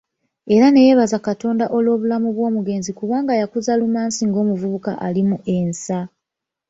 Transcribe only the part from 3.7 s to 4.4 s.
Lumansi